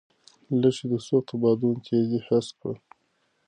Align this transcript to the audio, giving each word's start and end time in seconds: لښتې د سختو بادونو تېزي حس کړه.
لښتې 0.61 0.85
د 0.91 0.93
سختو 1.07 1.33
بادونو 1.41 1.83
تېزي 1.87 2.19
حس 2.27 2.47
کړه. 2.59 2.75